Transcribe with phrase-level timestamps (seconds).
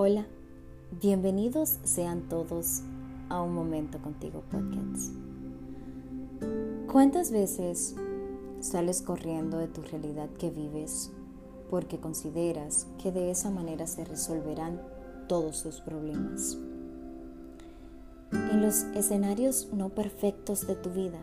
[0.00, 0.28] Hola,
[1.02, 2.82] bienvenidos sean todos
[3.28, 5.12] a Un Momento Contigo Podcast.
[6.86, 7.96] ¿Cuántas veces
[8.60, 11.10] sales corriendo de tu realidad que vives
[11.68, 14.80] porque consideras que de esa manera se resolverán
[15.26, 16.56] todos tus problemas?
[18.30, 21.18] En los escenarios no perfectos de tu vida,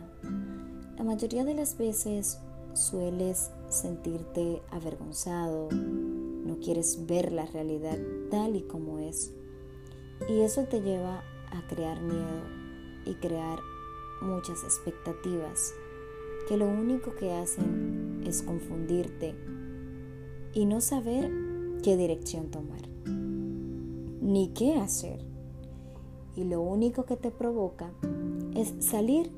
[0.98, 2.40] la mayoría de las veces
[2.74, 5.70] sueles sentirte avergonzado,
[6.46, 7.98] no quieres ver la realidad
[8.30, 9.32] tal y como es.
[10.28, 12.42] Y eso te lleva a crear miedo
[13.04, 13.58] y crear
[14.22, 15.74] muchas expectativas
[16.48, 19.34] que lo único que hacen es confundirte
[20.54, 21.30] y no saber
[21.82, 25.24] qué dirección tomar, ni qué hacer.
[26.34, 27.90] Y lo único que te provoca
[28.54, 29.30] es salir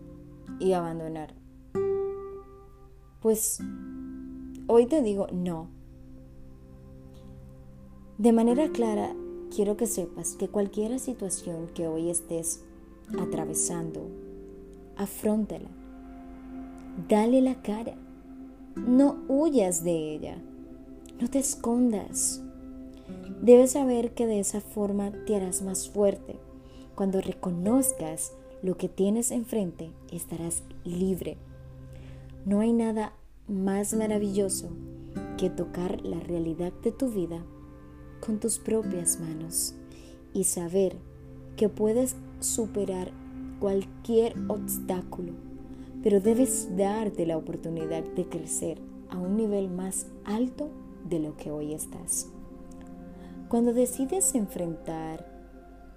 [0.60, 1.34] y abandonar.
[3.20, 3.58] Pues
[4.66, 5.77] hoy te digo no.
[8.18, 9.14] De manera clara,
[9.54, 12.64] quiero que sepas que cualquier situación que hoy estés
[13.18, 14.08] atravesando,
[14.96, 15.70] afrontala.
[17.08, 17.94] Dale la cara.
[18.76, 20.38] No huyas de ella.
[21.20, 22.42] No te escondas.
[23.40, 26.36] Debes saber que de esa forma te harás más fuerte.
[26.94, 28.32] Cuando reconozcas
[28.62, 31.38] lo que tienes enfrente, estarás libre
[32.48, 33.12] no hay nada
[33.46, 34.70] más maravilloso
[35.36, 37.42] que tocar la realidad de tu vida
[38.24, 39.74] con tus propias manos
[40.32, 40.96] y saber
[41.56, 43.10] que puedes superar
[43.60, 45.32] cualquier obstáculo,
[46.02, 50.70] pero debes darte la oportunidad de crecer a un nivel más alto
[51.08, 52.28] de lo que hoy estás.
[53.48, 55.26] Cuando decides enfrentar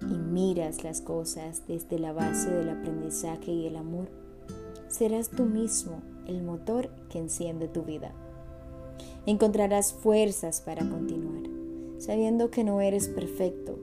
[0.00, 4.08] y miras las cosas desde la base del aprendizaje y el amor,
[4.88, 8.12] serás tú mismo el motor que enciende tu vida.
[9.26, 11.31] Encontrarás fuerzas para continuar,
[12.02, 13.78] sabiendo que no eres perfecto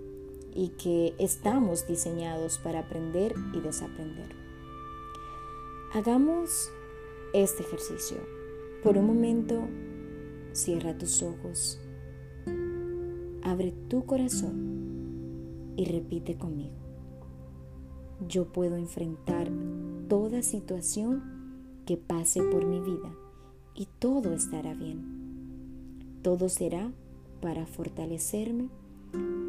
[0.53, 4.35] y que estamos diseñados para aprender y desaprender.
[5.93, 6.69] Hagamos
[7.33, 8.17] este ejercicio.
[8.83, 9.61] Por un momento,
[10.51, 11.79] cierra tus ojos,
[13.41, 16.75] abre tu corazón y repite conmigo.
[18.27, 19.49] Yo puedo enfrentar
[20.09, 21.23] toda situación
[21.85, 23.15] que pase por mi vida
[23.75, 26.19] y todo estará bien.
[26.21, 26.91] Todo será
[27.41, 28.69] para fortalecerme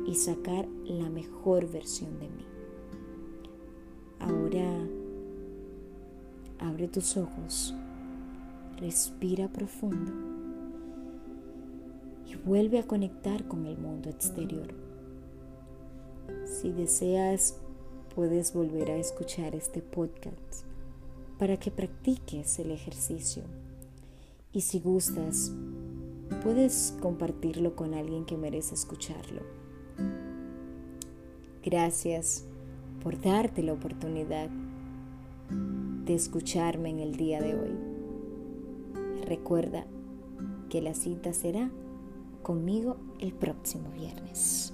[0.07, 2.45] y sacar la mejor versión de mí.
[4.19, 4.87] Ahora
[6.59, 7.75] abre tus ojos,
[8.77, 10.13] respira profundo
[12.27, 14.75] y vuelve a conectar con el mundo exterior.
[16.45, 17.57] Si deseas,
[18.15, 20.65] puedes volver a escuchar este podcast
[21.39, 23.43] para que practiques el ejercicio.
[24.53, 25.53] Y si gustas,
[26.43, 29.43] puedes compartirlo con alguien que merece escucharlo.
[31.63, 32.47] Gracias
[33.03, 34.49] por darte la oportunidad
[36.05, 37.79] de escucharme en el día de hoy.
[39.27, 39.87] Recuerda
[40.69, 41.71] que la cita será
[42.43, 44.73] conmigo el próximo viernes.